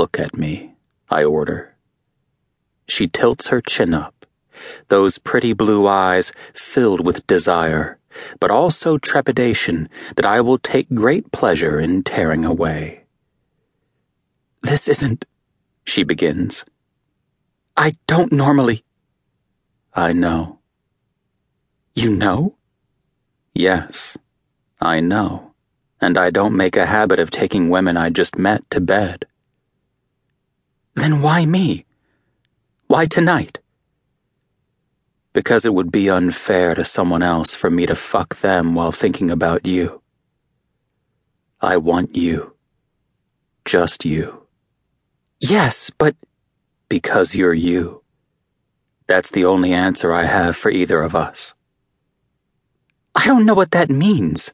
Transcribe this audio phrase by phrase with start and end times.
[0.00, 0.76] Look at me,
[1.10, 1.76] I order.
[2.88, 4.24] She tilts her chin up,
[4.88, 7.98] those pretty blue eyes filled with desire,
[8.40, 13.04] but also trepidation that I will take great pleasure in tearing away.
[14.62, 15.26] This isn't,
[15.84, 16.64] she begins.
[17.76, 18.82] I don't normally.
[19.92, 20.60] I know.
[21.94, 22.56] You know?
[23.52, 24.16] Yes,
[24.80, 25.52] I know.
[26.00, 29.26] And I don't make a habit of taking women I just met to bed.
[30.94, 31.86] Then why me?
[32.86, 33.58] Why tonight?
[35.32, 39.30] Because it would be unfair to someone else for me to fuck them while thinking
[39.30, 40.02] about you.
[41.60, 42.56] I want you.
[43.64, 44.46] Just you.
[45.38, 46.16] Yes, but.
[46.88, 48.02] Because you're you.
[49.06, 51.54] That's the only answer I have for either of us.
[53.14, 54.52] I don't know what that means.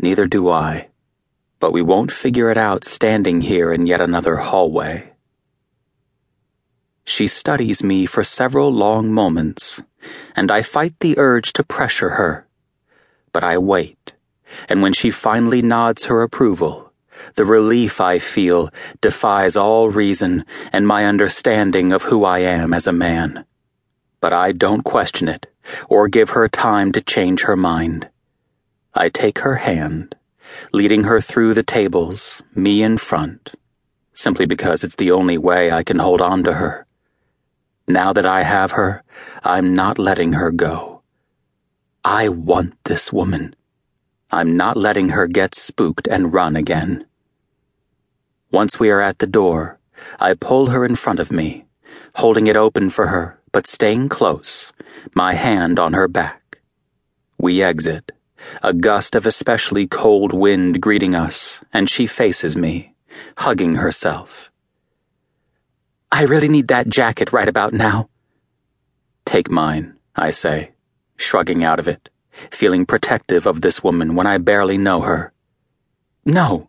[0.00, 0.88] Neither do I.
[1.58, 5.12] But we won't figure it out standing here in yet another hallway.
[7.04, 9.82] She studies me for several long moments,
[10.34, 12.46] and I fight the urge to pressure her.
[13.32, 14.12] But I wait,
[14.68, 16.92] and when she finally nods her approval,
[17.34, 22.86] the relief I feel defies all reason and my understanding of who I am as
[22.86, 23.44] a man.
[24.20, 25.46] But I don't question it
[25.88, 28.08] or give her time to change her mind.
[28.94, 30.14] I take her hand,
[30.72, 33.54] leading her through the tables, me in front,
[34.12, 36.86] simply because it's the only way I can hold on to her.
[37.88, 39.02] Now that I have her,
[39.44, 41.02] I'm not letting her go.
[42.04, 43.54] I want this woman.
[44.30, 47.06] I'm not letting her get spooked and run again.
[48.50, 49.78] Once we are at the door,
[50.18, 51.66] I pull her in front of me,
[52.16, 54.72] holding it open for her, but staying close,
[55.14, 56.58] my hand on her back.
[57.38, 58.12] We exit,
[58.62, 62.94] a gust of especially cold wind greeting us, and she faces me,
[63.38, 64.50] hugging herself.
[66.12, 68.08] I really need that jacket right about now.
[69.24, 70.72] Take mine, I say,
[71.16, 72.08] shrugging out of it,
[72.50, 75.32] feeling protective of this woman when I barely know her.
[76.24, 76.68] No,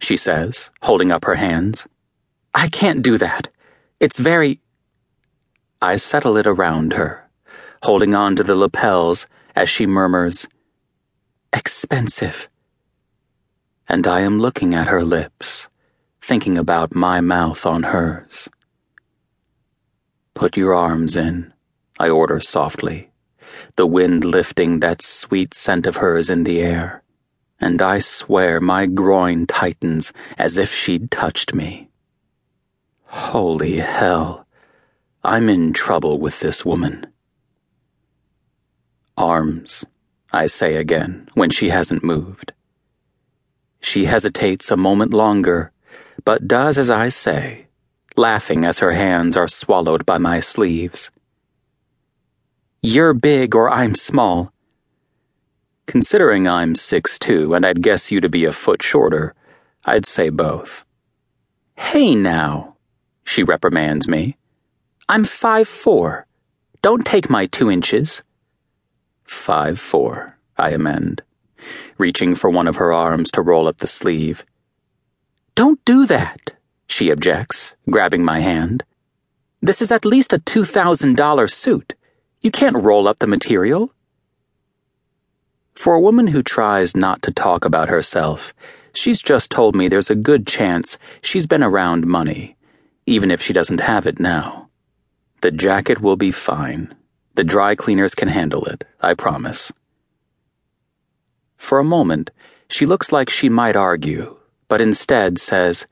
[0.00, 1.86] she says, holding up her hands.
[2.54, 3.48] I can't do that.
[4.00, 4.60] It's very.
[5.80, 7.28] I settle it around her,
[7.82, 10.46] holding on to the lapels as she murmurs,
[11.52, 12.48] Expensive.
[13.88, 15.68] And I am looking at her lips,
[16.20, 18.48] thinking about my mouth on hers.
[20.34, 21.52] Put your arms in,
[21.98, 23.10] I order softly,
[23.76, 27.02] the wind lifting that sweet scent of hers in the air,
[27.58, 31.88] and I swear my groin tightens as if she'd touched me.
[33.04, 34.46] Holy hell,
[35.24, 37.06] I'm in trouble with this woman.
[39.16, 39.86] Arms,
[40.32, 42.52] I say again, when she hasn't moved.
[43.80, 45.72] She hesitates a moment longer,
[46.24, 47.68] but does as I say
[48.18, 51.10] laughing as her hands are swallowed by my sleeves.
[52.82, 54.52] You're big or I'm small.
[55.86, 59.34] Considering I'm six two and I'd guess you to be a foot shorter,
[59.84, 60.84] I'd say both.
[61.76, 62.76] Hey now,
[63.24, 64.36] she reprimands me.
[65.08, 66.26] I'm five four.
[66.82, 68.22] Don't take my two inches.
[69.28, 71.22] Five four, I amend,
[71.98, 74.44] reaching for one of her arms to roll up the sleeve.
[75.54, 76.52] Don't do that
[76.88, 78.82] she objects, grabbing my hand.
[79.60, 81.94] This is at least a $2,000 suit.
[82.40, 83.92] You can't roll up the material.
[85.74, 88.54] For a woman who tries not to talk about herself,
[88.92, 92.56] she's just told me there's a good chance she's been around money,
[93.06, 94.70] even if she doesn't have it now.
[95.42, 96.94] The jacket will be fine.
[97.38, 99.70] The dry cleaners can handle it, I promise.
[101.56, 102.32] For a moment,
[102.68, 105.86] she looks like she might argue, but instead says,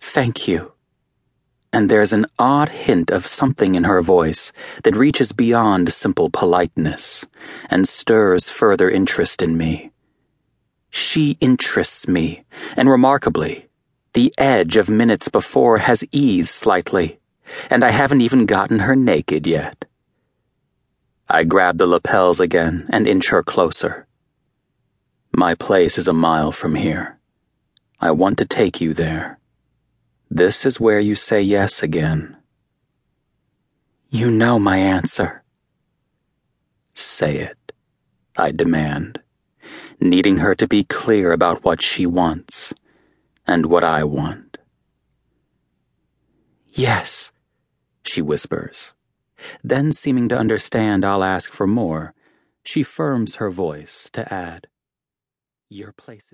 [0.00, 0.74] Thank you.
[1.72, 4.52] And there's an odd hint of something in her voice
[4.84, 7.26] that reaches beyond simple politeness
[7.68, 9.90] and stirs further interest in me.
[10.88, 12.44] She interests me,
[12.76, 13.66] and remarkably,
[14.12, 17.18] the edge of minutes before has eased slightly,
[17.68, 19.84] and I haven't even gotten her naked yet.
[21.34, 24.06] I grab the lapels again and inch her closer.
[25.34, 27.18] My place is a mile from here.
[27.98, 29.38] I want to take you there.
[30.30, 32.36] This is where you say yes again.
[34.10, 35.42] You know my answer.
[36.92, 37.72] Say it,
[38.36, 39.22] I demand,
[39.98, 42.74] needing her to be clear about what she wants
[43.46, 44.58] and what I want.
[46.74, 47.32] Yes,
[48.04, 48.92] she whispers.
[49.64, 52.14] Then, seeming to understand I'll ask for more,
[52.64, 54.68] she firms her voice to add,
[55.68, 56.30] Your place is.